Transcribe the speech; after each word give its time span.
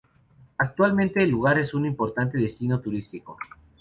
Actualmente 0.57 1.23
el 1.23 1.29
lugar 1.29 1.59
es 1.59 1.75
un 1.75 1.85
importante 1.85 2.39
destino 2.39 2.79
turístico. 2.79 3.37